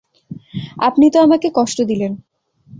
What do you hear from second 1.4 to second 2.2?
কষ্ট দিলেন।